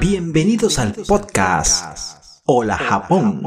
[0.00, 3.42] Bienvenidos al podcast Hola Japón.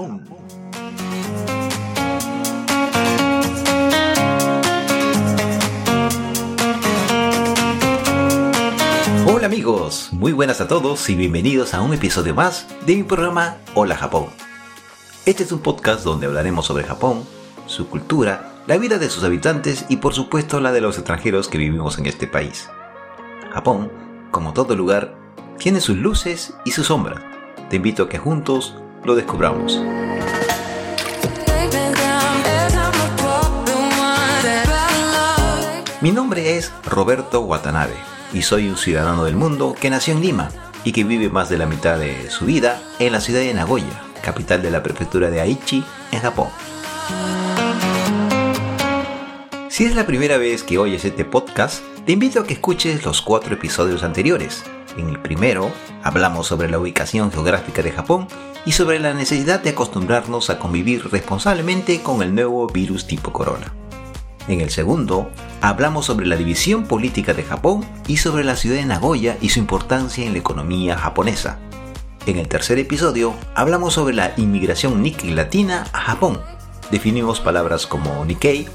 [9.26, 13.58] Hola amigos, muy buenas a todos y bienvenidos a un episodio más de mi programa
[13.76, 14.26] Hola Japón.
[15.28, 17.24] Este es un podcast donde hablaremos sobre Japón,
[17.68, 21.60] su cultura, la vida de sus habitantes y por supuesto la de los extranjeros que
[21.60, 22.68] vivimos en este país.
[23.54, 23.92] Japón,
[24.32, 25.16] como todo lugar,
[25.60, 27.22] tiene sus luces y sus sombras.
[27.70, 29.80] Te invito a que juntos lo descubramos.
[36.02, 37.94] Mi nombre es Roberto Watanabe
[38.34, 40.50] y soy un ciudadano del mundo que nació en Lima
[40.84, 44.02] y que vive más de la mitad de su vida en la ciudad de Nagoya,
[44.24, 46.48] capital de la prefectura de Aichi, en Japón.
[49.70, 53.22] Si es la primera vez que oyes este podcast, te invito a que escuches los
[53.22, 54.64] cuatro episodios anteriores.
[54.98, 55.72] En el primero,
[56.02, 58.28] hablamos sobre la ubicación geográfica de Japón
[58.66, 63.72] y sobre la necesidad de acostumbrarnos a convivir responsablemente con el nuevo virus tipo corona.
[64.48, 65.30] En el segundo,
[65.62, 69.60] hablamos sobre la división política de Japón y sobre la ciudad de Nagoya y su
[69.60, 71.60] importancia en la economía japonesa.
[72.26, 76.40] En el tercer episodio, hablamos sobre la inmigración Nikkei latina a Japón.
[76.92, 78.68] Definimos palabras como Nikkei,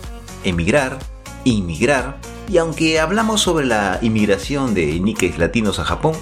[0.45, 0.99] emigrar,
[1.45, 6.15] inmigrar, y aunque hablamos sobre la inmigración de Nikkeis latinos a Japón,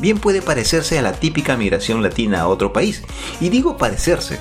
[0.00, 3.02] bien puede parecerse a la típica migración latina a otro país.
[3.40, 4.40] Y digo parecerse,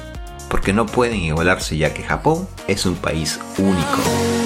[0.49, 4.44] porque no pueden igualarse ya que Japón es un país único.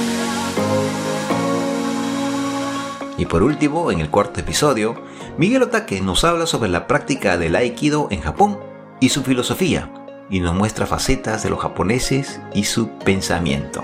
[3.19, 4.95] Y por último, en el cuarto episodio,
[5.37, 8.57] Miguel Otake nos habla sobre la práctica del Aikido en Japón
[9.01, 9.91] y su filosofía,
[10.29, 13.83] y nos muestra facetas de los japoneses y su pensamiento.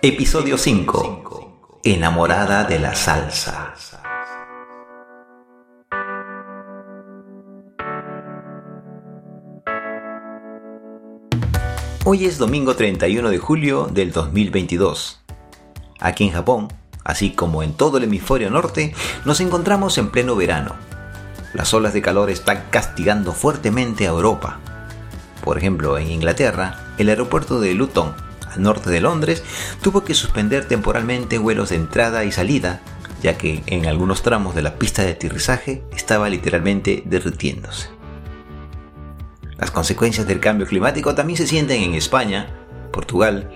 [0.00, 1.80] Episodio 5.
[1.82, 3.74] Enamorada de la salsa.
[12.08, 15.22] Hoy es domingo 31 de julio del 2022.
[15.98, 16.72] Aquí en Japón,
[17.02, 18.94] así como en todo el hemisferio norte,
[19.24, 20.76] nos encontramos en pleno verano.
[21.52, 24.60] Las olas de calor están castigando fuertemente a Europa.
[25.42, 28.14] Por ejemplo, en Inglaterra, el aeropuerto de Luton,
[28.54, 29.42] al norte de Londres,
[29.82, 32.82] tuvo que suspender temporalmente vuelos de entrada y salida,
[33.20, 37.95] ya que en algunos tramos de la pista de aterrizaje estaba literalmente derritiéndose.
[39.58, 42.48] Las consecuencias del cambio climático también se sienten en España,
[42.92, 43.50] Portugal,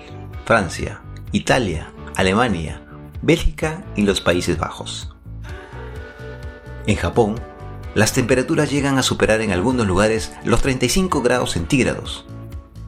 [0.45, 1.01] Francia,
[1.31, 2.81] Italia, Alemania,
[3.21, 5.13] Bélgica y los Países Bajos.
[6.87, 7.35] En Japón,
[7.93, 12.25] las temperaturas llegan a superar en algunos lugares los 35 grados centígrados.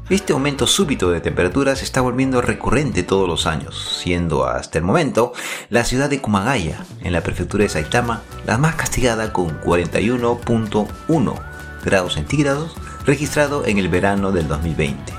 [0.09, 4.83] Este aumento súbito de temperatura se está volviendo recurrente todos los años, siendo hasta el
[4.83, 5.33] momento
[5.69, 11.35] la ciudad de Kumagaya, en la prefectura de Saitama, la más castigada con 41.1
[11.83, 15.13] grados centígrados registrado en el verano del 2020.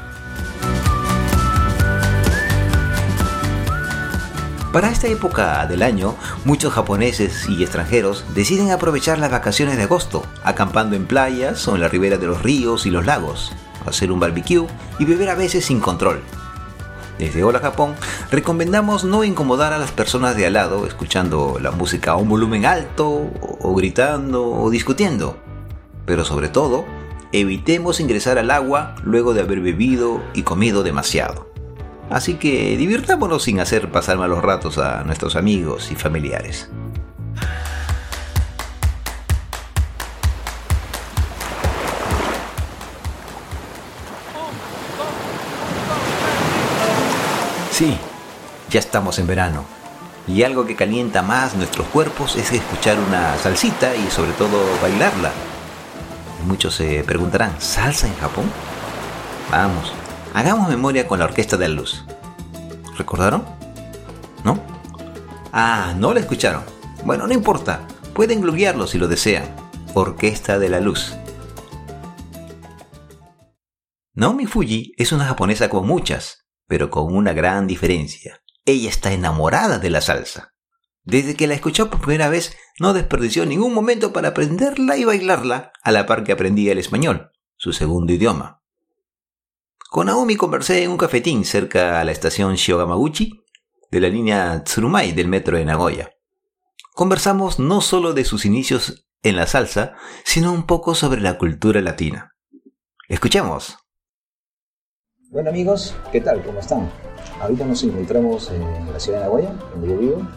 [4.72, 10.24] Para esta época del año, muchos japoneses y extranjeros deciden aprovechar las vacaciones de agosto,
[10.42, 13.52] acampando en playas o en la ribera de los ríos y los lagos,
[13.86, 14.66] hacer un barbecue
[14.98, 16.22] y beber a veces sin control.
[17.18, 17.94] Desde Hola Japón,
[18.32, 22.66] recomendamos no incomodar a las personas de al lado escuchando la música a un volumen
[22.66, 25.36] alto o gritando o discutiendo,
[26.04, 26.84] pero sobre todo,
[27.40, 31.50] evitemos ingresar al agua luego de haber bebido y comido demasiado.
[32.08, 36.70] Así que divirtámonos sin hacer pasar malos ratos a nuestros amigos y familiares.
[47.72, 47.98] Sí,
[48.70, 49.64] ya estamos en verano.
[50.28, 55.32] Y algo que calienta más nuestros cuerpos es escuchar una salsita y sobre todo bailarla.
[56.46, 58.44] Muchos se preguntarán, ¿salsa en Japón?
[59.50, 59.92] Vamos,
[60.34, 62.04] hagamos memoria con la Orquesta de la Luz.
[62.98, 63.44] ¿Recordaron?
[64.44, 64.60] ¿No?
[65.52, 66.62] Ah, no la escucharon.
[67.04, 69.44] Bueno, no importa, pueden googlearlo si lo desean.
[69.94, 71.14] Orquesta de la Luz.
[74.12, 78.42] Naomi Fuji es una japonesa como muchas, pero con una gran diferencia.
[78.66, 80.53] Ella está enamorada de la salsa.
[81.04, 85.72] Desde que la escuchó por primera vez, no desperdició ningún momento para aprenderla y bailarla
[85.82, 88.62] a la par que aprendía el español, su segundo idioma.
[89.90, 93.44] Con Naomi conversé en un cafetín cerca a la estación Shiogamaguchi
[93.90, 96.10] de la línea Tsurumai del metro de Nagoya.
[96.94, 101.80] Conversamos no solo de sus inicios en la salsa, sino un poco sobre la cultura
[101.80, 102.34] latina.
[103.08, 103.76] Escuchemos.
[105.30, 106.42] Bueno amigos, ¿qué tal?
[106.44, 106.90] ¿Cómo están?
[107.40, 110.28] Ahorita nos encontramos en la ciudad de Nagoya, donde yo vivo,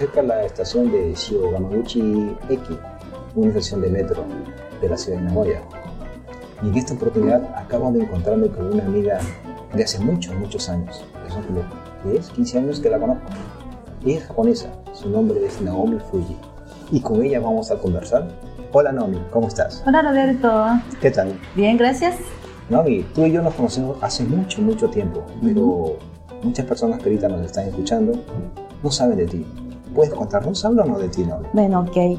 [0.00, 2.78] cerca de la estación de Shio Gamaguchi Eki,
[3.34, 4.24] una estación de metro
[4.80, 5.60] de la ciudad de Nagoya.
[6.62, 9.18] Y en esta oportunidad acabo de encontrarme con una amiga
[9.74, 11.04] de hace muchos, muchos años.
[11.28, 11.60] Son como
[12.10, 13.26] 10, 15 años que la conozco.
[14.06, 16.34] Ella es japonesa, su nombre es Naomi Fuji.
[16.90, 18.26] Y con ella vamos a conversar.
[18.72, 19.84] Hola Naomi, ¿cómo estás?
[19.86, 20.66] Hola Roberto.
[21.02, 21.38] ¿Qué tal?
[21.54, 22.16] Bien, gracias.
[22.70, 25.98] Naomi, tú y yo nos conocemos hace mucho, mucho tiempo, pero
[26.42, 28.14] muchas personas que ahorita nos están escuchando
[28.82, 29.46] no saben de ti.
[29.94, 30.64] ¿Puedes contarnos?
[30.64, 31.40] Háblanos de ti, ¿no?
[31.52, 32.18] Bueno, ok.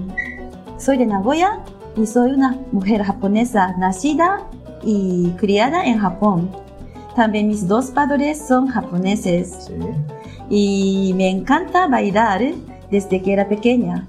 [0.78, 1.60] Soy de Nagoya
[1.96, 4.48] y soy una mujer japonesa nacida
[4.84, 6.50] y criada en Japón.
[7.16, 9.68] También mis dos padres son japoneses.
[9.68, 9.74] Sí.
[10.50, 12.42] Y me encanta bailar
[12.90, 14.08] desde que era pequeña.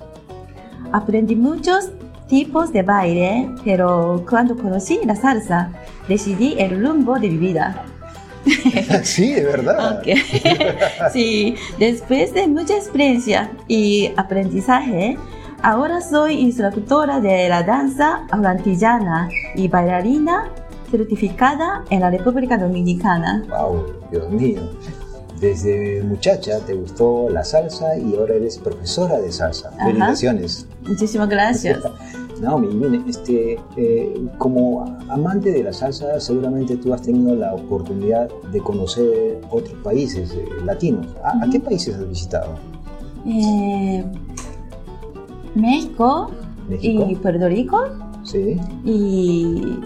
[0.92, 1.92] Aprendí muchos
[2.26, 5.70] tipos de baile, pero cuando conocí la salsa,
[6.08, 7.84] decidí el rumbo de mi vida.
[9.02, 9.98] sí, de verdad.
[9.98, 10.16] Ok.
[11.12, 15.16] sí, después de mucha experiencia y aprendizaje,
[15.62, 20.50] ahora soy instructora de la danza atlantillana y bailarina
[20.90, 23.44] certificada en la República Dominicana.
[23.48, 24.60] Wow, Dios mío.
[25.42, 29.70] Desde muchacha te gustó la salsa y ahora eres profesora de salsa.
[29.74, 29.86] Ajá.
[29.86, 30.66] Felicitaciones.
[30.86, 31.80] Muchísimas gracias.
[32.40, 38.28] Naomi, mire, este, eh, como amante de la salsa, seguramente tú has tenido la oportunidad
[38.52, 41.06] de conocer otros países eh, latinos.
[41.24, 42.54] ¿A, a qué países has visitado?
[43.26, 44.04] Eh,
[45.54, 46.30] México,
[46.68, 47.06] ¿México?
[47.08, 47.80] y Puerto Rico
[48.24, 48.56] Sí.
[48.84, 49.78] y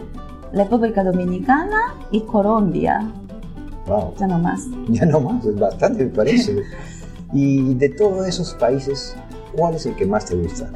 [0.52, 3.10] República Dominicana y Colombia.
[3.86, 4.14] Wow.
[4.18, 4.62] Ya no más.
[4.88, 6.56] Ya no más, es bastante me parece.
[7.32, 9.14] y de todos esos países,
[9.56, 10.70] ¿cuál es el que más te gusta?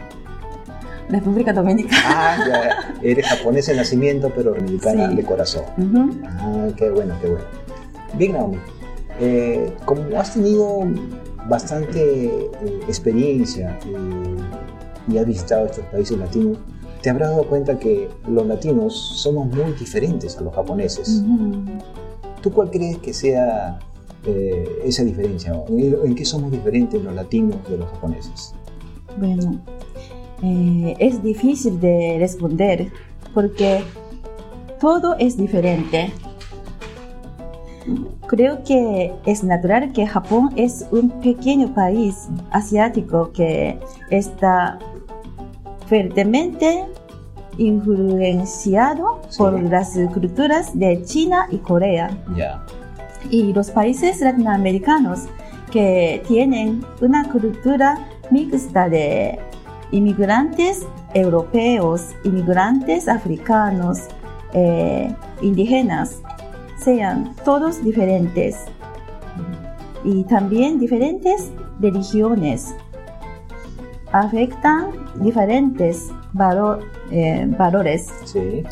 [1.09, 2.01] República Dominicana.
[2.07, 5.17] Ah, ya, eres japonesa de nacimiento, pero dominicana Sí.
[5.17, 5.65] de corazón.
[5.77, 6.11] Ujú.
[6.25, 7.45] Ah, qué bueno, qué bueno.
[8.15, 8.59] Bien, Naomi,
[9.19, 10.81] eh, como has tenido
[11.49, 16.59] bastante eh, experiencia y, y has visitado estos países latinos,
[17.03, 21.23] te habrás dado cuenta que los latinos somos muy diferentes a los japoneses.
[21.27, 21.63] Ujú.
[22.43, 23.79] ¿Tú cuál crees que sea
[24.25, 25.53] eh, esa diferencia?
[25.69, 28.55] ¿En qué somos diferentes los latinos de los japoneses?
[29.19, 29.61] Bueno,
[30.43, 32.91] eh, es difícil de responder
[33.35, 33.83] porque
[34.81, 36.13] todo es diferente.
[38.27, 43.79] Creo que es natural que Japón es un pequeño país asiático que
[44.11, 44.79] está
[45.87, 46.87] fuertemente
[47.61, 49.39] influenciado Sí.
[49.39, 52.11] por las culturas de China y Corea.
[53.31, 55.27] Y los países latinoamericanos
[55.71, 57.99] que tienen una cultura
[58.31, 59.39] mixta de
[59.93, 63.99] inmigrantes europeos, inmigrantes africanos,
[64.55, 66.23] eh, indígenas,
[66.79, 68.57] sean todos diferentes.
[70.03, 72.75] Y también diferentes religiones.
[74.13, 74.87] Afectan
[75.17, 78.63] diferentes valo- eh, valores Sí.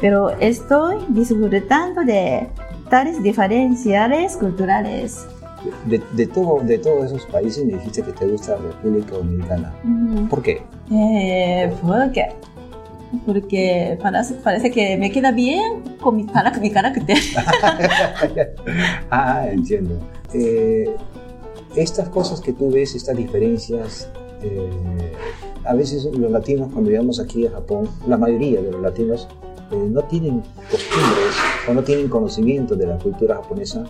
[0.00, 2.48] pero estoy disfrutando de
[2.90, 5.26] tales diferenciales culturales.
[5.86, 9.72] De, de, todo, de todos esos países me dijiste que te gusta la República Dominicana.
[10.28, 10.62] ¿Por qué?
[10.90, 12.28] Eh, ¿Por qué?
[13.24, 17.16] Porque parece, parece que me queda bien con mi, para- mi carácter.
[19.10, 19.98] ah, entiendo.
[20.34, 20.96] Eh,
[21.76, 24.08] estas cosas que tú ves, estas diferencias,
[24.42, 25.12] eh,
[25.64, 29.28] a veces los latinos cuando llegamos aquí a Japón, la mayoría de los latinos
[29.70, 31.34] eh, no tienen costumbres
[31.68, 33.84] o no tienen conocimiento de la cultura japonesa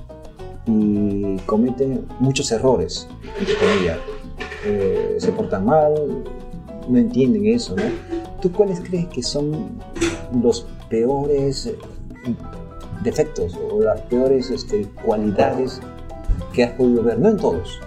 [0.66, 3.98] y cometen muchos errores, entre comillas.
[4.64, 5.92] Eh, se portan mal,
[6.88, 7.82] no entienden eso, ¿no?
[8.40, 9.70] ¿Tú cuáles crees que son
[10.42, 11.72] los peores
[13.02, 15.80] defectos o las peores este, cualidades
[16.52, 17.18] que has podido ver?
[17.18, 17.80] No en todos,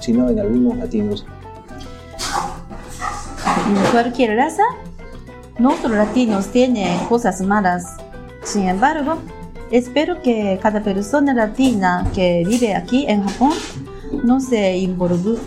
[0.00, 1.26] sino en algunos latinos.
[3.92, 4.62] Cualquier raza,
[5.58, 7.84] nosotros latinos tienen cosas malas.
[8.42, 9.18] Sin embargo,
[9.70, 13.52] espero que cada persona latina que vive aquí en Japón
[14.24, 15.40] no se involucre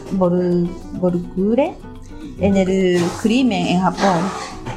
[2.40, 4.20] en el crimen en Japón,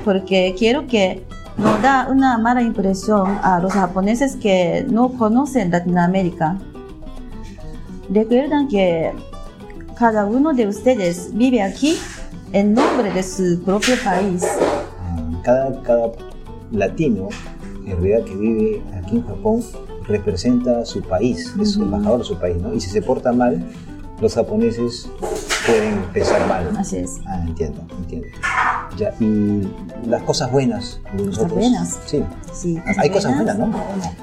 [0.04, 1.26] porque quiero que
[1.58, 6.58] no da una mala impresión a los japoneses que no conocen Latinoamérica.
[8.08, 9.12] Recuerdan que
[9.98, 11.98] cada uno de ustedes vive aquí
[12.54, 14.44] en nombre de su propio país.
[15.42, 16.12] Cada, cada
[16.70, 17.28] latino,
[17.84, 19.62] en realidad que vive aquí en Japón,
[20.06, 22.72] representa a su país, es embajador de su país, ¿no?
[22.72, 23.62] Y si se porta mal,
[24.20, 25.10] los japoneses
[25.66, 26.70] pueden pensar mal.
[26.78, 27.20] Así es.
[27.26, 28.28] Ah, entiendo, entiendo.
[28.96, 29.68] Ya, y
[30.06, 31.54] las cosas buenas de nosotros.
[31.54, 31.98] buenas?
[32.06, 32.22] Sí.
[32.52, 33.72] Sí, Hay cosas buenas, ¿no?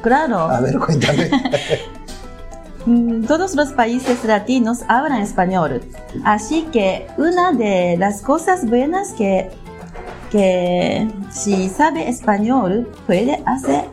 [0.02, 0.40] Claro.
[0.40, 1.30] A ver, cuéntame.
[2.86, 5.82] Mm, Todos los países latinos hablan español,
[6.24, 9.50] así que una de las cosas buenas que,
[10.32, 13.86] que si sabe español puede hacer,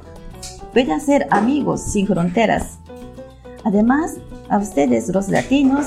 [0.73, 2.79] puede hacer amigos sin fronteras.
[3.65, 4.17] Además,
[4.49, 5.85] a ustedes los latinos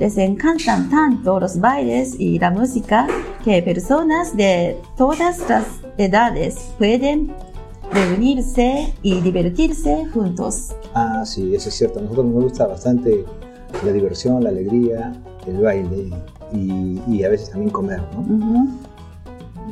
[0.00, 3.06] les encantan tanto los bailes y la música
[3.44, 5.64] que personas de todas las
[5.96, 7.32] edades pueden
[7.92, 10.74] reunirse y divertirse juntos.
[10.94, 11.98] Ah, sí, eso es cierto.
[11.98, 13.24] A nosotros nos gusta bastante
[13.84, 15.12] la diversión, la alegría,
[15.46, 16.10] el baile
[16.52, 18.20] y, y a veces también comer, ¿no?
[18.20, 18.68] Ujú.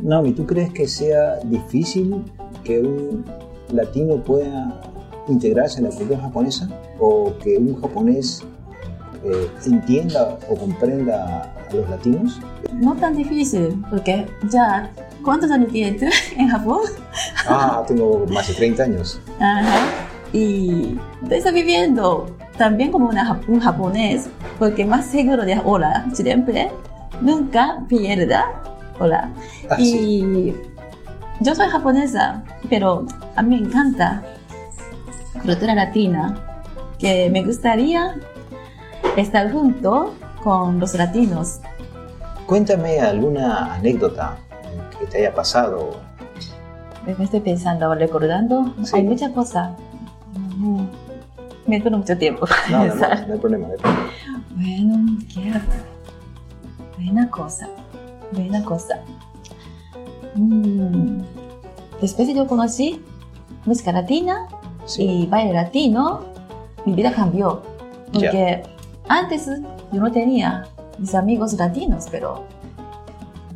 [0.02, 2.24] Naomi, ¿tú crees que sea difícil
[2.64, 3.24] que un
[3.72, 4.80] latino pueda
[5.28, 6.68] integrarse en la cultura japonesa?
[6.98, 8.42] ¿O que un japonés
[9.24, 12.40] eh, entienda o comprenda a los latinos?
[12.74, 14.90] No tan difícil, porque ya,
[15.22, 16.80] ¿cuántos años tienes tú en Japón?
[17.48, 19.20] Ah, tengo más de 30 años.
[19.38, 19.86] Ajá.
[20.32, 20.98] Y
[21.28, 26.70] estás viviendo también como una, un japonés, porque más seguro de hola, siempre,
[27.20, 28.44] nunca pierda
[29.00, 29.30] hola.
[29.68, 30.22] Ah, sí.
[30.22, 30.56] y
[31.40, 34.22] yo soy japonesa, pero a mí me encanta
[35.42, 36.36] cultura latina,
[36.98, 38.14] que me gustaría
[39.16, 41.60] estar junto con los latinos.
[42.46, 44.36] Cuéntame alguna anécdota
[45.10, 45.90] te haya pasado.
[47.06, 48.96] Me estoy pensando, recordando, Sí.
[48.96, 49.72] hay muchas cosas.
[50.58, 50.86] Ujú.
[51.66, 52.46] Me toma mucho tiempo.
[52.70, 53.66] No, no, no, no hay problema.
[53.68, 54.10] no hay problema.
[54.54, 55.52] Bueno, ¿qué?
[56.96, 57.68] Buena cosa,
[58.32, 59.00] buena cosa.
[60.34, 61.22] Mm,
[62.00, 63.02] Después de yo conocí
[63.66, 64.46] música latina
[64.86, 65.02] Sí.
[65.04, 66.20] y baile latino,
[66.86, 67.62] mi vida cambió.
[68.12, 68.62] Porque
[69.08, 69.46] antes
[69.92, 70.66] yo no tenía
[70.98, 72.44] mis amigos latinos, pero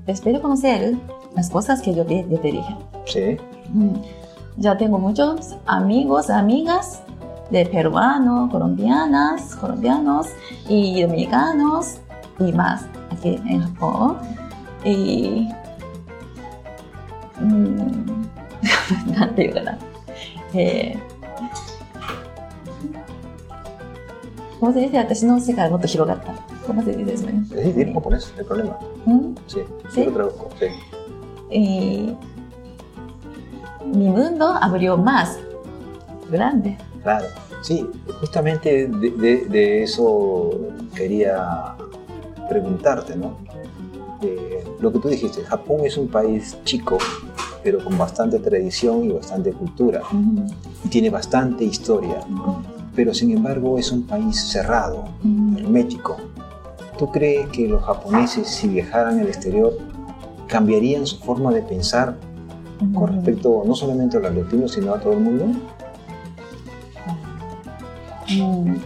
[0.07, 0.95] después de conocer
[1.36, 2.76] las cosas que yo te, yo te dije,
[3.06, 3.38] Sí.
[3.74, 3.94] Mm,
[4.58, 7.02] Ya tengo muchos amigos, amigas
[7.50, 10.28] de peruanos, colombianas, colombianos
[10.68, 11.98] y dominicanos
[12.40, 14.18] y más aquí en Japón.
[14.84, 15.48] Y.
[17.40, 18.28] mm,
[19.16, 19.78] な んていうかな。
[20.54, 21.00] えー、
[24.60, 26.34] この先生、私の世界がもっと広がった。
[26.68, 27.34] この先生ですね。
[27.50, 28.78] Sí, di en japonés, no hay problema.
[29.08, 29.36] うん。
[29.48, 30.04] Sí, Sí.
[30.04, 30.50] yo lo traduzco.
[30.60, 30.66] Sí.
[31.51, 32.15] y
[33.85, 35.39] mi mundo abrió más
[36.31, 36.77] grande.
[37.03, 37.27] Claro,
[37.63, 37.87] sí,
[38.21, 40.51] justamente de, de- de eso
[40.95, 41.75] quería
[42.49, 43.37] preguntarte, ¿no?
[44.23, 46.97] Eh, lo que tú dijiste, Japón es un país chico,
[47.63, 50.01] pero con bastante tradición y bastante cultura,
[50.85, 52.57] y tiene bastante historia, ujú,
[52.95, 55.05] pero sin embargo es un país cerrado,
[55.59, 56.17] hermético.
[56.99, 59.77] ¿Tú crees que los japoneses, si viajaran al exterior,
[60.47, 62.17] cambiarían su forma de pensar
[62.95, 65.47] con respecto no solamente a los latinos, sino a todo el mundo?
[68.31, 68.77] Mm,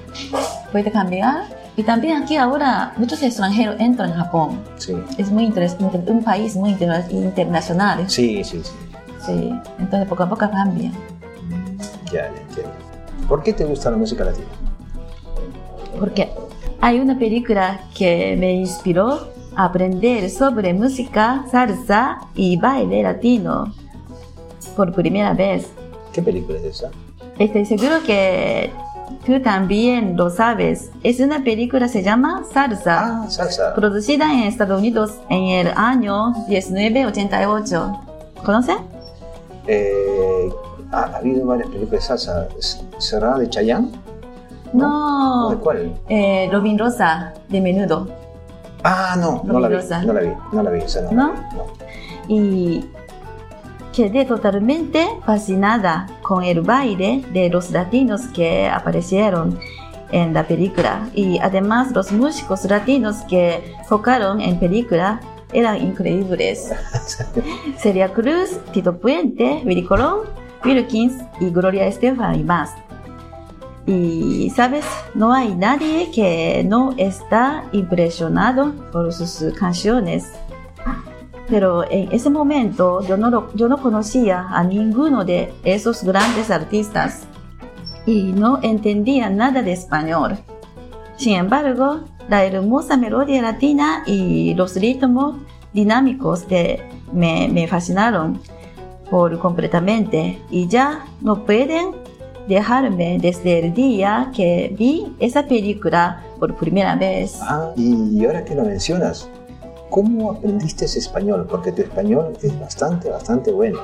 [0.73, 1.45] Puede cambiar.
[1.77, 4.59] Y también aquí ahora muchos extranjeros entran en Japón.
[4.77, 8.09] Sí, Es muy interesante, un país muy interna- internacional.
[8.11, 8.73] sí, sí, sí.
[9.25, 10.91] Sí, entonces poco a poco cambia.
[12.13, 12.73] Ya, ya entiendo.
[13.29, 14.47] ¿Por qué te gusta la música latina?
[15.99, 16.31] Porque
[16.81, 23.75] hay una película que me inspiró a aprender sobre música, salsa y baile latino
[24.77, 25.67] por primera vez.
[26.13, 26.91] ¿Qué película es esa?
[27.41, 28.71] Estoy seguro que
[29.27, 30.91] tú también lo sabes.
[31.03, 33.75] Es una película, se llama Salsa, Ah, salsa.
[33.75, 38.01] producida en Estados Unidos en el año 1988.
[38.45, 38.77] ¿Conoce?
[39.67, 40.49] Eh,
[40.93, 42.49] ha, ha habido varias películas de salsa.
[42.99, 43.89] ¿Cerrada de Chayanne?
[44.73, 45.93] No, ¿De cuál?
[46.09, 48.07] eh, Robin Rosa, de menudo.
[48.91, 49.77] Ah, no, no la vi.
[50.07, 50.79] No la vi, no la vi.
[50.81, 51.27] esa no, ¿No?
[51.35, 51.67] no.
[52.27, 52.87] y
[53.93, 59.59] quedé totalmente fascinada con el baile de los latinos que aparecieron
[60.11, 65.21] en la película y además los músicos latinos que tocaron en película
[65.53, 66.71] eran increíbles.
[67.79, 70.21] Celia Cruz, Tito Puente, Willy Colón,
[70.65, 72.71] Wilkins y Gloria Estefan y más.
[73.89, 80.31] Y sabes, no hay nadie que no está impresionado por sus canciones.
[81.49, 87.23] Pero en ese momento yo no, yo no conocía a ninguno de esos grandes artistas.
[88.05, 90.37] Y no entendía nada de español.
[91.17, 95.37] Sin embargo, la hermosa melodía latina y los ritmos
[95.73, 96.45] dinámicos
[97.11, 98.39] me, me fascinaron
[99.11, 100.43] por completamente.
[100.51, 102.08] Y ya no pueden
[102.49, 107.39] dejarme desde el día que vi esa película por primera vez.
[107.43, 109.29] Ah, y ahora que lo mencionas,
[109.91, 111.47] ¿cómo aprendiste ese español?
[111.49, 113.79] Porque tu español es bastante, bastante bueno.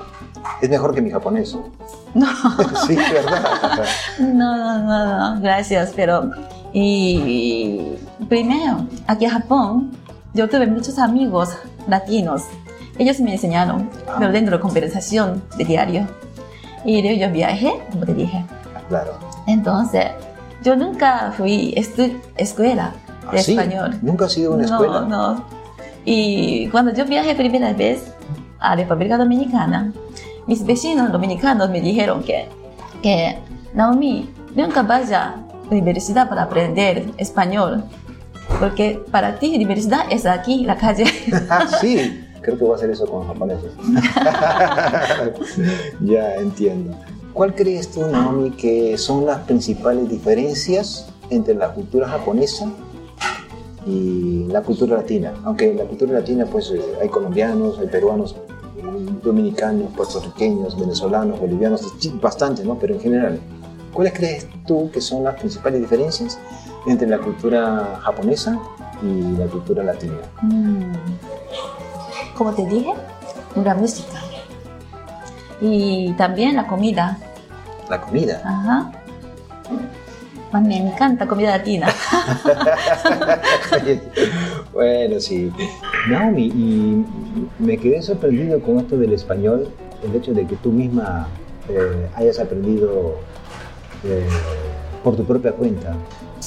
[0.60, 1.56] Es mejor que mi japonés.
[2.14, 2.28] No.
[2.86, 3.84] sí, verdad.
[4.20, 6.30] No, no, no, no, gracias, pero
[6.72, 7.96] y
[8.28, 9.92] primero, aquí en Japón,
[10.32, 11.50] yo tuve muchos amigos
[11.88, 12.42] latinos.
[12.98, 16.06] Ellos me enseñaron, pero dentro de conversación de diario.
[16.84, 18.44] Y yo viajé, como te dije.
[18.88, 19.12] Claro.
[19.46, 20.06] Entonces,
[20.62, 21.80] yo nunca fui a
[22.40, 22.92] escuela
[23.30, 23.52] de ¿Ah, sí?
[23.52, 23.98] español.
[24.02, 25.00] ¿Nunca has ido a una escuela?
[25.02, 25.44] No, no.
[26.04, 28.12] Y cuando yo viajé primera vez
[28.58, 29.92] a República Dominicana,
[30.46, 32.46] mis vecinos dominicanos me dijeron que,
[33.02, 33.38] que
[33.72, 37.84] Naomi, nunca vaya a la universidad para aprender español,
[38.60, 41.04] porque para ti universidad es aquí, la calle.
[41.50, 42.20] Ah, sí.
[42.44, 43.72] Creo que voy a hacer eso con japoneses.
[46.00, 46.94] ya entiendo.
[47.32, 52.70] ¿Cuál crees tú, Naomi, que son las principales diferencias entre la cultura japonesa
[53.86, 55.32] y la cultura latina?
[55.44, 58.36] Aunque en la cultura latina, pues eh, hay colombianos, hay peruanos,
[59.22, 62.78] dominicanos, puertorriqueños, venezolanos, bolivianos, bastante, ¿no?
[62.78, 63.40] Pero en general,
[63.92, 66.38] ¿cuáles crees tú que son las principales diferencias
[66.86, 68.60] entre la cultura japonesa
[69.02, 70.18] y la cultura latina?
[70.42, 70.92] Mm.
[72.36, 72.92] Como te dije,
[73.62, 74.20] la música.
[75.60, 77.18] Y también la comida.
[77.88, 78.42] La comida.
[78.44, 78.92] Ajá.
[80.60, 81.88] Me encanta comida latina.
[84.72, 85.52] bueno, sí.
[86.08, 87.04] Naomi, y
[87.58, 89.68] me quedé sorprendido con esto del español,
[90.04, 91.26] el hecho de que tú misma
[91.68, 93.18] eh, hayas aprendido
[94.04, 94.28] eh,
[95.02, 95.96] por tu propia cuenta.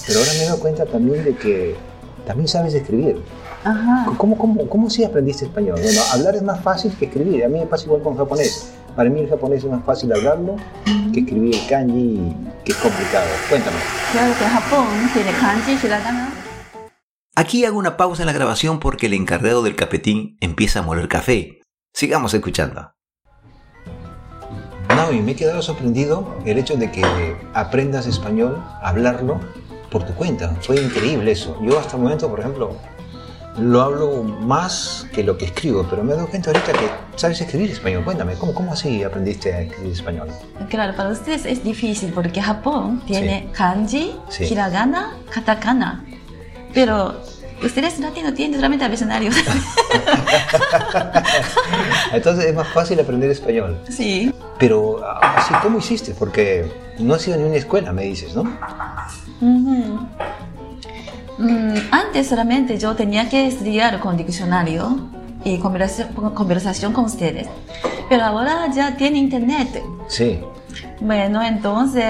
[0.06, 1.76] Pero ahora me he dado cuenta también de que
[2.26, 3.22] también sabes escribir.
[3.64, 4.12] Ajá.
[4.18, 5.80] ¿Cómo, cómo, cómo sí aprendiste español?
[5.82, 7.44] Bueno, hablar es más fácil que escribir.
[7.44, 8.74] A mí me pasa igual con japonés.
[8.96, 10.56] Para mí el japonés es más fácil hablarlo
[11.14, 13.28] que escribir el kanji, que es complicado.
[13.50, 13.78] Cuéntame.
[14.12, 16.34] Claro que Japón tiene kanji, hiragana.
[17.36, 21.08] Aquí hago una pausa en la grabación porque el encargado del cafetín empieza a moler
[21.08, 21.62] café.
[21.94, 22.94] Sigamos escuchando.
[24.96, 27.04] No, y me he quedado sorprendido el hecho de que
[27.54, 29.40] aprendas español, hablarlo
[29.92, 30.56] por tu cuenta.
[30.62, 31.56] Fue increíble eso.
[31.62, 32.76] Yo hasta el momento, por ejemplo,
[33.58, 37.72] lo hablo más que lo que escribo, pero me dado cuenta ahorita que sabes escribir
[37.72, 38.04] español.
[38.04, 40.28] Cuéntame, ¿cómo, cómo así aprendiste a escribir español?
[40.70, 44.46] Claro, para ustedes es difícil porque Japón tiene kanji, Sí.
[44.46, 46.04] hiragana, katakana.
[46.74, 47.20] Pero
[47.64, 49.36] ustedes latinos tienen solamente abecedarios.
[52.14, 53.80] Entonces es más fácil aprender español.
[53.90, 54.32] sí.
[54.60, 56.16] Pero así, ¿cómo hiciste?
[56.18, 56.66] Porque
[56.98, 58.42] no has ido ni a una escuela, me dices, ¿no?
[58.42, 58.50] Ujú.
[59.40, 60.08] Mm,
[61.92, 65.08] antes solamente yo tenía que estudiar con diccionario
[65.44, 67.48] y conversación, conversación con ustedes.
[68.10, 69.82] Pero ahora ya tiene internet.
[70.08, 70.40] Sí.
[71.00, 72.06] Bueno, entonces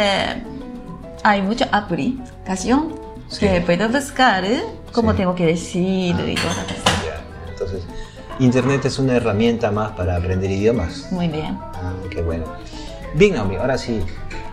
[1.23, 2.93] hay mucha aplicación
[3.29, 3.39] Sí.
[3.41, 4.45] que puedo buscar
[4.93, 5.17] cómo Sí.
[5.17, 6.61] tengo que decir y todo eso.
[7.05, 7.83] Ya, Entonces,
[8.39, 11.11] Internet es una herramienta más para aprender idiomas.
[11.11, 11.57] Muy bien.
[11.59, 12.45] Ah, qué bueno.
[13.15, 13.99] Bien, Naomi, ahora sí,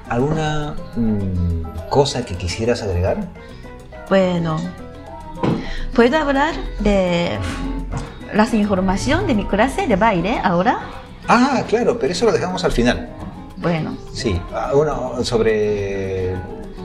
[0.09, 3.29] ¿alguna mm, cosa que quisieras agregar?
[4.09, 4.57] Bueno,
[5.95, 7.39] puedo hablar de
[8.35, 10.81] las información de mi clase de baile ahora.
[11.29, 13.09] Ah, claro, pero eso lo dejamos al final.
[13.57, 16.35] Bueno, Sí, ah, uno sobre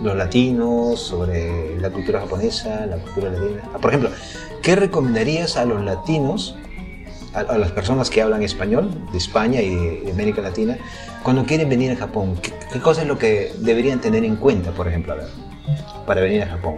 [0.01, 3.61] los latinos, sobre la cultura japonesa, la cultura latina.
[3.73, 4.11] Ah, Por ejemplo,
[4.61, 6.55] ¿qué recomendarías a los latinos
[7.33, 10.77] a, a las personas que hablan español de España y de, de América Latina
[11.21, 12.35] cuando quieren venir a Japón?
[12.41, 15.27] ¿Qué, qué cosa es lo que deberían tener en cuenta, por ejemplo, a ver,
[16.07, 16.75] para venir a Japón?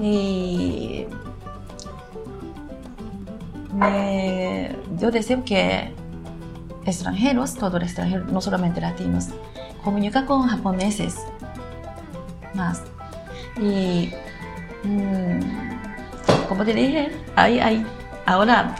[0.00, 1.06] Y
[3.74, 5.92] me- yo deseo que
[6.84, 9.28] extranjeros, todos extranjeros, no solamente latinos,
[9.84, 11.16] comunican con japoneses
[12.54, 12.82] más.
[13.60, 14.12] Y
[14.84, 15.40] mm,
[16.48, 17.86] como te dije, hay, hay
[18.26, 18.74] ahora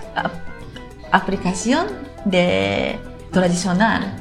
[1.12, 1.87] aplicación
[2.24, 2.98] de
[3.30, 4.16] tradicional.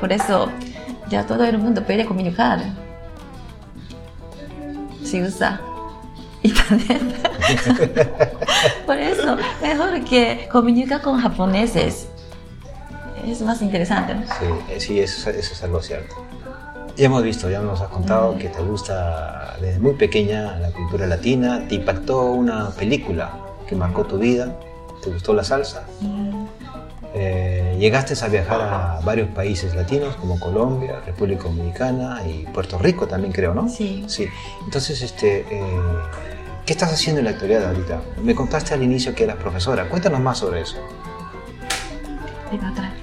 [0.00, 0.50] Por eso
[1.08, 2.60] ya todo el mundo puede comunicar
[5.04, 5.60] si usa
[8.86, 12.08] Por eso, mejor que comunica con japoneses.
[13.26, 14.14] Es más interesante.
[14.14, 14.22] ¿no?
[14.22, 16.14] Sí, eh, sí eso, es- eso es algo cierto.
[16.96, 21.06] Ya hemos visto, ya nos has contado que te gusta desde muy pequeña la cultura
[21.06, 23.32] latina, te impactó una película
[23.66, 24.54] que marcó tu vida,
[25.02, 25.84] te gustó la salsa,
[27.16, 33.06] Eh, llegaste a viajar a varios países latinos como Colombia, República Dominicana y Puerto Rico
[33.06, 33.68] también creo, ¿no?
[33.68, 34.02] Sí.
[34.08, 34.26] Sí.
[34.64, 35.62] Entonces, este, eh,
[36.66, 38.02] ¿Qué estás haciendo en la actualidad ahorita?
[38.22, 39.86] Me contaste al inicio que eras profesora.
[39.88, 40.78] Cuéntanos más sobre eso.
[42.50, 42.94] Venga, otra.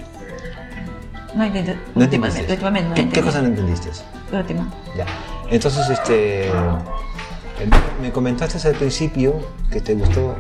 [1.36, 1.74] No, entendí.
[1.94, 2.58] no entendiste.
[2.58, 3.92] No ¿Qué, ¿Qué cosa no entendiste?
[4.32, 4.68] Última.
[4.98, 5.06] Ya.
[5.52, 6.52] Entonces, este.
[8.02, 9.40] Me comentaste al principio
[9.72, 10.36] que te gustó.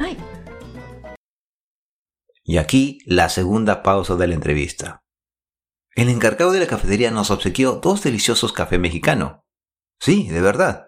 [0.00, 0.16] Ay.
[2.42, 5.02] Y aquí la segunda pausa de la entrevista.
[5.94, 9.44] El encargado de la cafetería nos obsequió dos deliciosos café mexicano.
[10.00, 10.87] Sí, de verdad.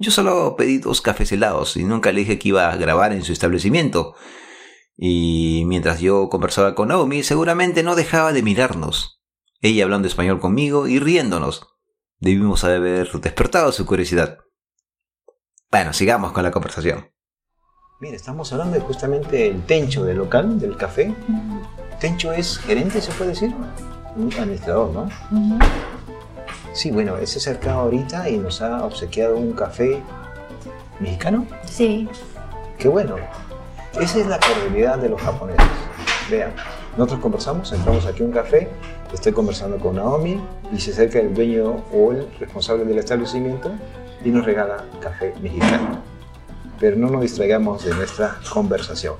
[0.00, 3.22] Yo solo pedí dos cafés helados y nunca le dije que iba a grabar en
[3.22, 4.14] su establecimiento.
[4.96, 9.20] Y mientras yo conversaba con Naomi, seguramente no dejaba de mirarnos.
[9.60, 11.68] Ella hablando español conmigo y riéndonos.
[12.18, 14.38] Debimos haber despertado su curiosidad.
[15.70, 17.10] Bueno, sigamos con la conversación.
[18.00, 21.14] Mira, estamos hablando de justamente el Tencho del local, del café.
[22.00, 23.54] Tencho es gerente, se puede decir.
[24.16, 25.02] Un administrador, ¿no?
[25.30, 25.58] ujú.
[26.72, 30.02] Sí, bueno, él se ahorita y nos ha obsequiado un café
[30.98, 31.46] mexicano.
[31.64, 32.08] sí.
[32.78, 33.16] Qué bueno.
[34.00, 35.66] Esa es la cordialidad de los japoneses.
[36.30, 36.52] Vean,
[36.96, 38.68] nosotros conversamos, entramos aquí a un café,
[39.12, 40.40] estoy conversando con Naomi
[40.72, 43.70] y se acerca el dueño o el responsable del establecimiento
[44.24, 46.02] y nos regala café mexicano.
[46.78, 49.16] Pero no nos distraigamos de nuestra conversación.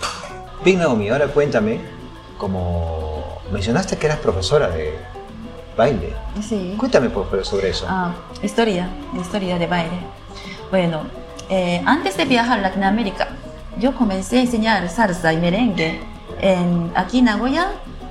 [0.65, 1.81] Bien, Naomi, ahora cuéntame,
[2.39, 4.95] como mencionaste que eras profesora de
[5.81, 6.13] baile,
[6.49, 6.75] Sí.
[6.79, 7.87] cuéntame por favor sobre eso.
[7.89, 8.13] Ah,
[8.43, 8.89] historia,
[9.19, 9.99] historia de baile.
[10.71, 10.97] Bueno,
[11.49, 13.29] eh, antes de viajar a Latinoamérica,
[13.79, 16.01] yo comencé a enseñar salsa y merengue
[16.41, 17.67] en, aquí en Nagoya,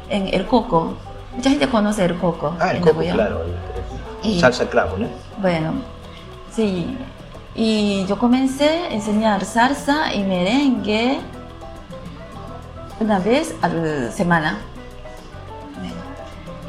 [0.09, 0.95] en El Coco.
[1.35, 2.55] Mucha gente conoce El Coco.
[2.59, 3.13] Ah, el en coco, Nagoya.
[3.13, 5.07] claro, el- Y- salsa clavo, ¿no?
[5.37, 5.73] Bueno,
[6.51, 6.97] sí.
[7.55, 11.19] Y yo comencé a enseñar salsa y merengue
[12.99, 14.57] una vez a la semana.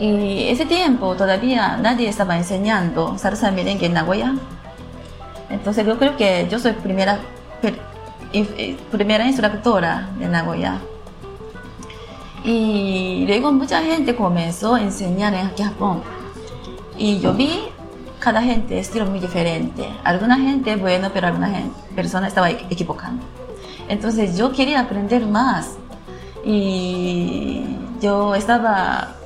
[0.00, 4.34] Y ese tiempo todavía nadie estaba enseñando salsa merengue en Nagoya.
[5.50, 7.18] Entonces yo creo que yo soy primera,
[7.60, 7.78] per-
[8.90, 10.78] primera instructora de Nagoya.
[12.44, 16.02] Y luego mucha gente comenzó a enseñar en Japón.
[16.96, 17.50] Y yo vi
[18.20, 19.86] cada gente estilo muy diferente.
[20.04, 23.22] Alguna gente bueno, pero alguna gente, persona estaba equ- equivocando.
[23.88, 25.72] Entonces yo quería aprender más.
[26.42, 27.64] Y
[28.00, 29.16] yo estaba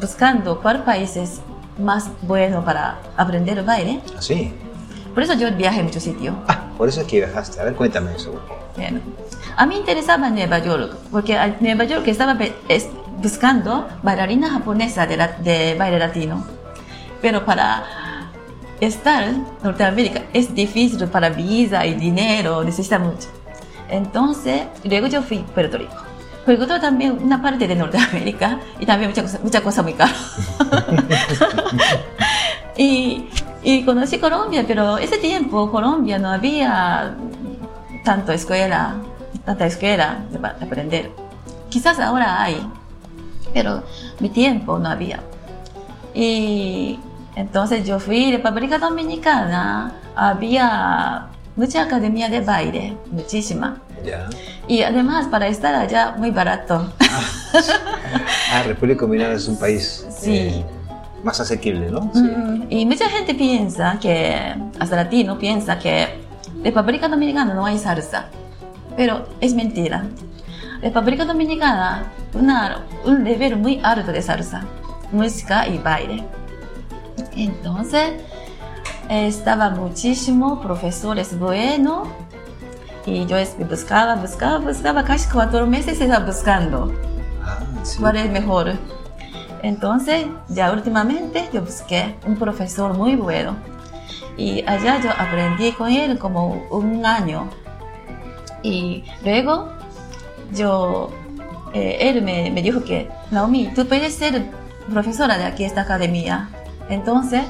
[0.00, 1.40] buscando cuál país es
[1.78, 4.00] más bueno para aprender baile.
[4.16, 4.52] Así.
[5.14, 6.34] Por eso yo viajé a muchos sitios.
[6.48, 7.60] Ah, por eso es que viajaste.
[7.60, 8.34] A ver, cuéntame eso.
[8.76, 9.00] Bueno,
[9.56, 12.36] a mí interesaba Nueva York, porque en Nueva York estaba
[13.22, 16.44] buscando bailarina japonesa de, la- de baile latino.
[17.22, 17.82] Pero para
[18.80, 23.28] estar en Norteamérica es difícil para visa y dinero, necesita mucho.
[23.88, 25.94] Entonces, luego yo fui a Puerto Rico.
[26.46, 30.12] Puerto Rico también una parte de Norteamérica y también mucha cosa, mucha cosa muy cara.
[32.76, 33.28] y,
[33.64, 37.16] y conocí Colombia, pero ese tiempo Colombia no había
[38.04, 38.94] tanto escuela,
[39.44, 41.10] tanta escuela de aprender.
[41.68, 42.64] Quizás ahora hay,
[43.52, 43.82] pero
[44.20, 45.20] mi tiempo no había.
[46.14, 47.00] Y
[47.34, 53.78] entonces yo fui a República Dominicana, había mucha academia de baile, muchísima.
[54.04, 54.28] Ya.
[54.68, 56.92] Y además para estar allá muy barato.
[58.52, 60.36] Ah, República Dominicana es un país Sí.
[60.36, 60.64] eh,
[61.24, 62.02] más asequible, ¿no?
[62.14, 66.08] Mm, Y mucha gente piensa que, hasta latino piensa que
[66.62, 68.26] República Dominicana no hay salsa,
[68.96, 70.04] pero es mentira.
[70.82, 72.04] República Dominicana
[72.34, 74.62] una, un nivel muy alto de salsa,
[75.10, 76.22] música y baile.
[77.34, 78.12] Entonces,
[79.08, 82.08] estaba muchísimo profesores buenos
[83.06, 83.36] y yo
[83.70, 86.92] buscaba, buscaba, buscaba, casi cuatro meses estaba buscando
[87.44, 87.98] Ah, sí.
[88.00, 88.72] cuál es mejor.
[89.62, 93.56] Entonces, ya últimamente yo busqué un profesor muy bueno
[94.36, 97.48] y allá yo aprendí con él como un año.
[98.62, 99.68] Y luego
[100.52, 101.10] yo,
[101.72, 104.44] eh, él me, me dijo que, Naomi, tú puedes ser
[104.90, 106.48] profesora de aquí, esta academia.
[106.88, 107.42] Entonces,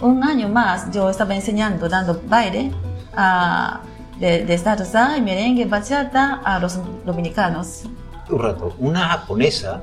[0.00, 2.72] un año más yo estaba enseñando, dando baile
[3.16, 3.80] a,
[4.20, 7.82] de, de salsa y merengue, bachata a los dominicanos.
[8.28, 9.82] Un rato, una japonesa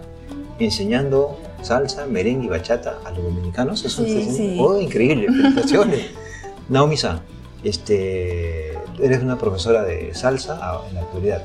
[0.59, 3.83] enseñando salsa, merengue y bachata a los dominicanos.
[3.83, 4.57] Eso Sí, es sí.
[4.59, 5.27] oh, increíble.
[5.27, 6.05] Felicitaciones.
[6.69, 7.19] Naomi-san,
[7.63, 11.43] este, eres una profesora de salsa ah, en la actualidad.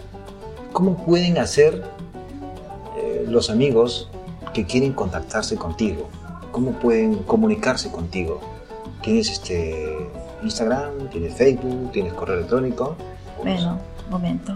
[0.73, 1.83] ¿Cómo pueden hacer
[2.99, 4.09] eh, los amigos
[4.53, 6.09] que quieren contactarse contigo?
[6.51, 8.41] ¿Cómo pueden comunicarse contigo?
[9.03, 10.09] ¿Tienes este
[10.43, 11.09] Instagram?
[11.11, 11.93] ¿Tienes Facebook?
[11.93, 12.97] ¿Tienes correo electrónico?
[13.43, 13.79] Bueno,
[14.11, 14.55] momento.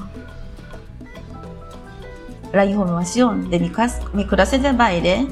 [2.52, 3.72] La información de mi,
[4.12, 5.26] mi clase de baile.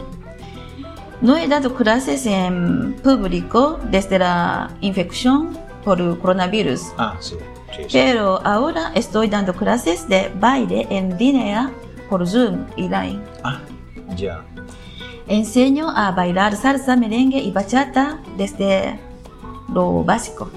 [1.21, 7.37] No he dado clases en público desde la infección por coronavirus, Ah, sí.
[7.77, 7.87] sí, sí.
[7.93, 11.71] pero ahora estoy dando clases de baile en línea
[12.11, 13.21] por Zoom y Line.
[13.43, 13.59] Ah,
[14.17, 14.43] ya.
[15.29, 18.99] Enseño a bailar salsa, merengue y bachata desde
[19.73, 20.51] lo básico.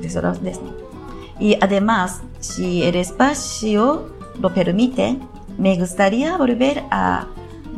[0.00, 0.60] Desde lo- desde-
[1.38, 4.08] Y además, si el espacio
[4.40, 5.18] lo permite,
[5.58, 7.26] me gustaría volver a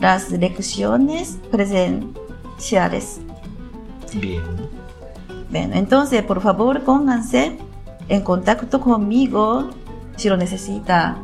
[0.00, 3.20] las lecciones presenciales.
[4.14, 4.42] Bien.
[5.50, 7.56] Bueno, entonces, por favor, pónganse
[8.08, 9.70] en contacto conmigo
[10.16, 11.16] si lo necesita.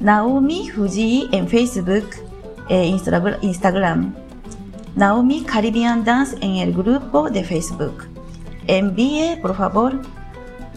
[0.00, 2.08] Naomi Fuji en Facebook
[2.68, 4.14] e Instagram.
[4.96, 8.04] Naomi Caribbean Dance en el grupo de Facebook.
[8.70, 9.94] Envíe, por favor,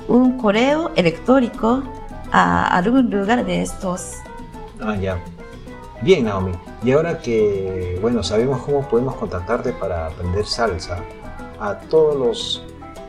[0.07, 1.83] un correo electrónico
[2.31, 4.15] a algún lugar de estos.
[4.81, 5.23] Ah, ya.
[6.01, 6.53] Bien, Naomi.
[6.83, 11.03] Y ahora que, bueno, sabemos cómo podemos contactarte para aprender salsa,
[11.59, 12.63] a todos los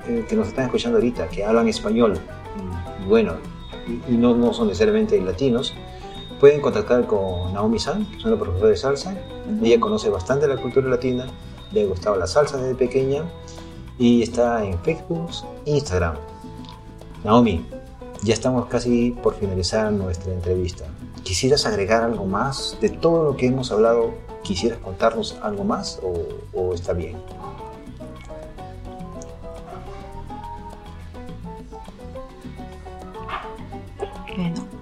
[0.07, 2.19] eh, que nos están escuchando ahorita, que hablan español,
[3.01, 3.33] y, y bueno,
[3.89, 5.73] y, y no, no son necesariamente latinos,
[6.41, 9.17] pueden contactar con Naomi San, que es una profesora de salsa.
[9.63, 11.25] Ella conoce bastante la cultura latina,
[11.73, 13.23] le ha gustado la salsa desde pequeña
[13.99, 15.31] y está en Facebook,
[15.65, 16.17] Instagram.
[17.23, 17.65] Naomi,
[18.23, 20.85] ya estamos casi por finalizar nuestra entrevista.
[21.23, 24.15] ¿Quisieras agregar algo más de todo lo que hemos hablado?
[24.43, 26.13] ¿Quisieras contarnos algo más o,
[26.59, 27.17] o está bien?
[34.37, 34.75] Bueno.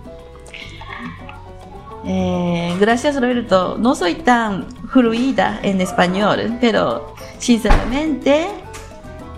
[2.05, 3.77] Eh, gracias Roberto.
[3.79, 8.49] No soy tan fluida en español, pero sinceramente,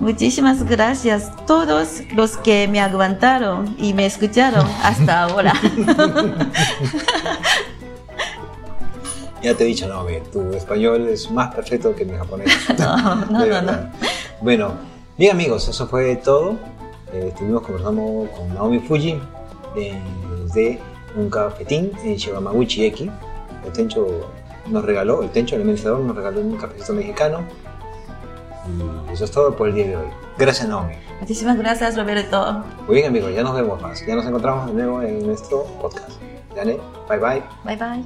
[0.01, 5.53] muchísimas gracias a todos los que me aguantaron y me escucharon hasta ahora.
[9.43, 12.51] Ya te he dicho, Naomi, tu español es más perfecto que mi japonés.
[12.79, 13.93] No, no, no, verdad.
[14.41, 14.73] Bueno,
[15.19, 16.57] bien amigos, eso fue todo.
[17.13, 19.21] Eh, estuvimos conversando con Naomi Fuji
[19.77, 20.01] eh,
[20.47, 20.81] desde
[21.15, 23.11] un cafetín en Shibamaguchi Eki.
[23.67, 24.31] El Tencho
[24.67, 27.45] nos regaló, el Tencho, el administrador, nos regaló un cafecito mexicano.
[29.09, 30.09] Y eso es todo por el día de hoy.
[30.39, 30.95] Gracias Naomi.
[31.21, 32.65] Muchísimas gracias Roberto.
[32.87, 34.05] Muy bien amigos, ya nos vemos más.
[34.07, 36.11] Ya nos encontramos de nuevo en nuestro podcast.
[36.55, 37.43] Dale, bye bye.
[37.65, 38.05] Bye bye.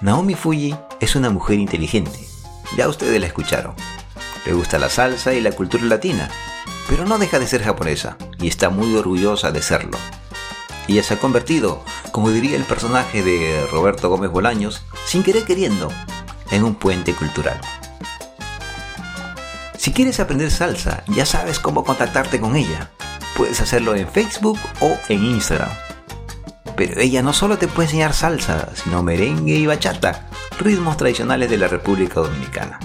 [0.00, 2.26] Naomi Fuji es una mujer inteligente.
[2.76, 3.74] Ya ustedes la escucharon.
[4.46, 6.30] Le gusta la salsa y la cultura latina,
[6.88, 9.98] pero no deja de ser japonesa y está muy orgullosa de serlo.
[10.88, 15.92] Ella se ha convertido, como diría el personaje de Roberto Gómez Bolaños, sin querer queriendo,
[16.50, 17.60] en un puente cultural.
[19.76, 22.90] Si quieres aprender salsa, ya sabes cómo contactarte con ella.
[23.36, 25.70] Puedes hacerlo en Facebook o en Instagram.
[26.74, 30.26] Pero ella no solo te puede enseñar salsa, sino merengue y bachata,
[30.58, 32.80] ritmos tradicionales de la República Dominicana.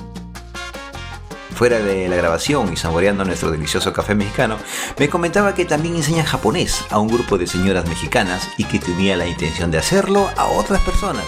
[1.63, 4.58] Fuera de la grabación y saboreando nuestro delicioso café mexicano,
[4.99, 9.15] me comentaba que también enseña japonés a un grupo de señoras mexicanas y que tenía
[9.15, 11.23] la intención de hacerlo a otras personas.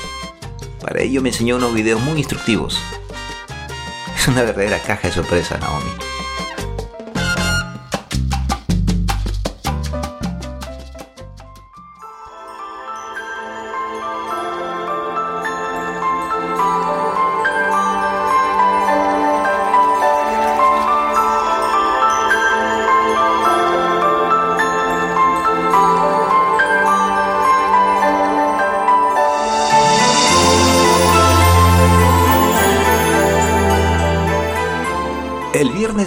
[0.82, 2.78] Para ello me enseñó unos videos muy instructivos.
[4.14, 5.92] Es una verdadera caja de sorpresa, Naomi.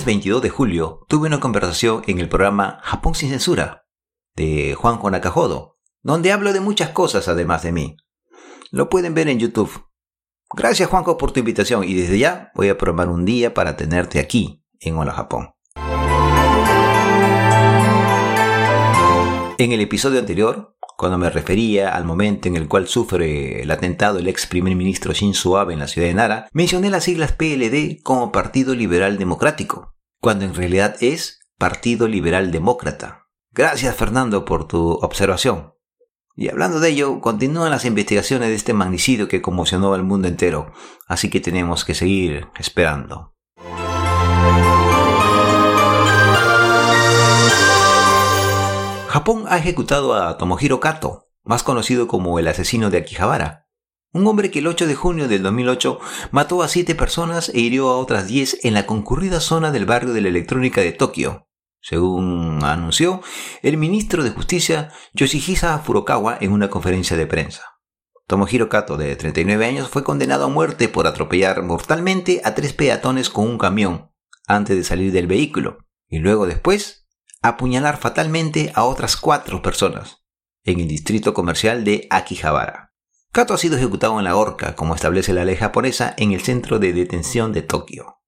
[0.08, 3.84] 22 de julio tuve una conversación en el programa Japón sin censura
[4.36, 7.98] de Juanjo Nakajodo, donde hablo de muchas cosas además de mí.
[8.70, 9.84] Lo pueden ver en YouTube.
[10.56, 14.18] Gracias Juanjo por tu invitación y desde ya voy a programar un día para tenerte
[14.18, 15.50] aquí en Hola Japón.
[19.58, 24.20] En el episodio anterior, cuando me refería al momento en el cual sufre el atentado
[24.20, 28.02] el ex primer ministro Shinzo Abe en la ciudad de Nara, mencioné las siglas PLD
[28.02, 33.26] como Partido Liberal Democrático, cuando en realidad es Partido Liberal Demócrata.
[33.50, 35.74] Gracias Fernando por tu observación.
[36.36, 40.72] Y hablando de ello, continúan las investigaciones de este magnicidio que conmocionó al mundo entero,
[41.08, 43.34] así que tenemos que seguir esperando.
[49.08, 53.67] Japón ha ejecutado a Tomohiro Kato, más conocido como el asesino de Akihabara,
[54.12, 57.88] un hombre que el 8 de junio del 2008 mató a 7 personas e hirió
[57.90, 61.48] a otras 10 en la concurrida zona del barrio de la electrónica de Tokio,
[61.80, 63.20] según anunció
[63.62, 67.62] el ministro de Justicia Yoshihisa Furukawa en una conferencia de prensa.
[68.26, 73.30] Tomohiro Kato, de 39 años, fue condenado a muerte por atropellar mortalmente a tres peatones
[73.30, 74.10] con un camión
[74.46, 77.06] antes de salir del vehículo, y luego después
[77.42, 80.24] apuñalar fatalmente a otras cuatro personas
[80.64, 82.87] en el distrito comercial de Akihabara.
[83.32, 86.78] Kato ha sido ejecutado en la horca, como establece la ley japonesa, en el centro
[86.78, 88.20] de detención de Tokio.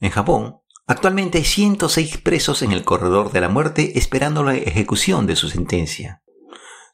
[0.00, 5.26] En Japón, actualmente hay 106 presos en el corredor de la muerte esperando la ejecución
[5.26, 6.22] de su sentencia.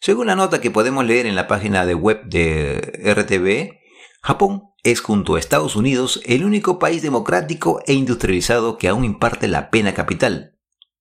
[0.01, 3.79] Según la nota que podemos leer en la página de web de RTV,
[4.23, 9.47] Japón es junto a Estados Unidos el único país democrático e industrializado que aún imparte
[9.47, 10.57] la pena capital,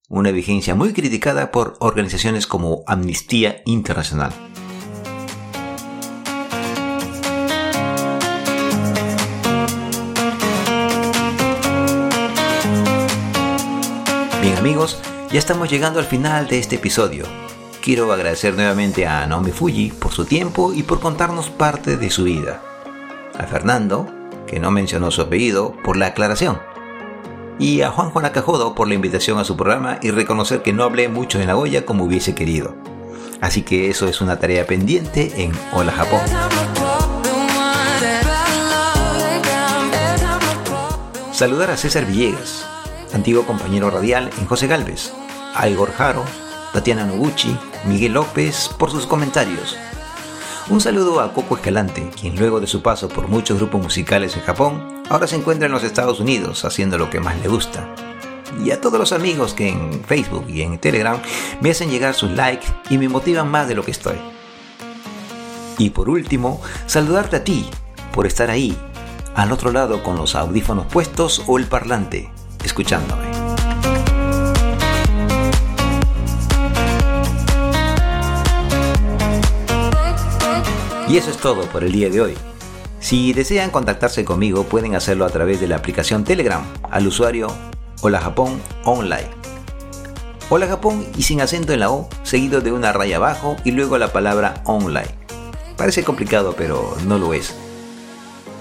[0.09, 4.33] una vigencia muy criticada por organizaciones como Amnistía Internacional.
[14.59, 14.99] Amigos,
[15.31, 17.23] ya estamos llegando al final de este episodio.
[17.81, 22.25] Quiero agradecer nuevamente a Naomi Fuji por su tiempo y por contarnos parte de su
[22.25, 22.61] vida.
[23.37, 24.05] A Fernando,
[24.47, 26.59] que no mencionó su apellido, por la aclaración
[27.57, 30.83] y a Juan Juan Acajodo por la invitación a su programa y reconocer que no
[30.83, 32.75] hablé mucho en Nagoya como hubiese querido.
[33.39, 36.21] Así que eso es una tarea pendiente en Hola Japón.
[41.31, 42.65] Saludar a César Villegas,
[43.13, 45.13] antiguo compañero radial en José Galvez,
[45.55, 46.23] a Igor Jaro,
[46.73, 49.77] Tatiana Noguchi, Miguel López por sus comentarios.
[50.69, 54.43] Un saludo a Coco Escalante, quien luego de su paso por muchos grupos musicales en
[54.43, 57.93] Japón ahora se encuentra en los Estados Unidos haciendo lo que más le gusta.
[58.63, 61.19] Y a todos los amigos que en Facebook y en Telegram
[61.61, 64.17] me hacen llegar sus likes y me motivan más de lo que estoy.
[65.79, 67.67] Y por último, saludarte a ti
[68.13, 68.77] por estar ahí,
[69.33, 72.31] al otro lado con los audífonos puestos o el parlante,
[72.63, 73.29] escuchándome.
[81.09, 82.37] Y eso es todo por el día de hoy.
[82.99, 87.47] Si desean contactarse conmigo pueden hacerlo a través de la aplicación Telegram al usuario
[88.01, 89.29] Hola Japón Online.
[90.51, 93.97] Hola Japón y sin acento en la O, seguido de una raya abajo y luego
[93.97, 95.09] la palabra online.
[95.77, 97.55] Parece complicado pero no lo es.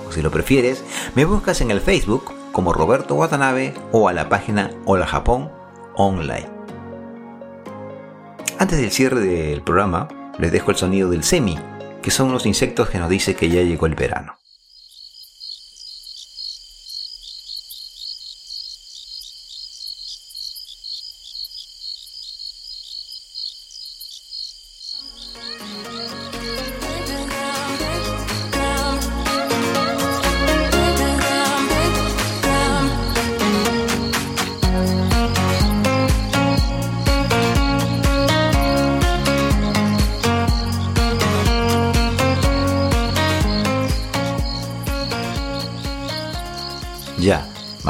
[0.09, 0.83] O si lo prefieres,
[1.15, 5.49] me buscas en el Facebook como Roberto Watanabe o a la página Hola Japón
[5.95, 6.49] Online.
[8.59, 10.09] Antes del cierre del programa,
[10.41, 11.57] les dejo el sonido del semi
[12.03, 14.38] que son los insectos que nos dice que ya llegó el verano.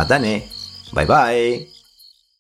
[0.09, 0.49] Ya, matane.
[0.95, 1.78] Bye bye.